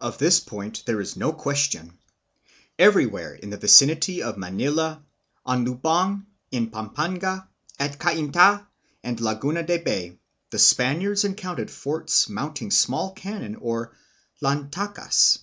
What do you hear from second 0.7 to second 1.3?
there is